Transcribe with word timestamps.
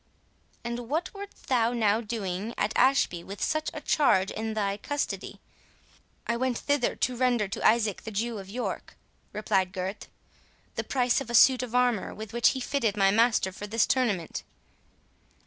"And 0.63 0.89
what 0.89 1.13
wert 1.13 1.29
thou 1.45 1.73
now 1.73 2.01
doing 2.01 2.55
at 2.57 2.73
Ashby 2.75 3.23
with 3.23 3.39
such 3.39 3.69
a 3.71 3.81
charge 3.81 4.31
in 4.31 4.55
thy 4.55 4.77
custody?" 4.77 5.39
"I 6.25 6.35
went 6.37 6.57
thither 6.57 6.95
to 6.95 7.15
render 7.15 7.47
to 7.47 7.63
Isaac 7.63 8.01
the 8.01 8.09
Jew 8.09 8.39
of 8.39 8.49
York," 8.49 8.97
replied 9.31 9.71
Gurth, 9.71 10.07
"the 10.73 10.83
price 10.83 11.21
of 11.21 11.29
a 11.29 11.35
suit 11.35 11.61
of 11.61 11.75
armour 11.75 12.15
with 12.15 12.33
which 12.33 12.49
he 12.53 12.59
fitted 12.59 12.97
my 12.97 13.11
master 13.11 13.51
for 13.51 13.67
this 13.67 13.85
tournament." 13.85 14.41